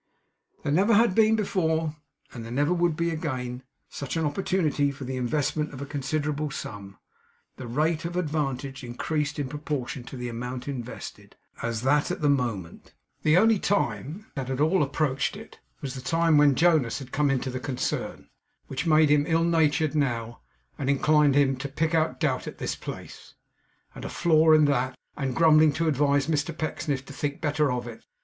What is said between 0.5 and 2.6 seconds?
There never had been before, and there